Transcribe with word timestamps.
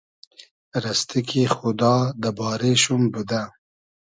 رئستی 0.83 1.21
کی 1.29 1.41
خودا 1.55 1.95
دۂ 2.21 2.29
بارې 2.37 2.73
شوم 2.83 3.01
بودۂ 3.13 3.41